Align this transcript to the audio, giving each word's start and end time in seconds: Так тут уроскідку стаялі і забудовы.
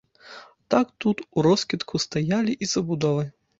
Так 0.73 0.87
тут 1.05 1.21
уроскідку 1.43 2.03
стаялі 2.07 2.59
і 2.65 2.73
забудовы. 2.75 3.31